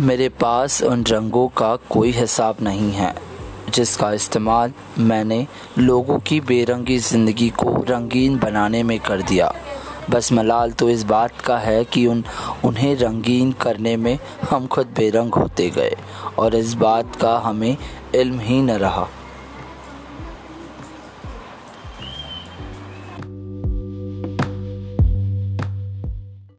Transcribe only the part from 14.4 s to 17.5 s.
हम खुद बेरंग होते गए, और इस बात का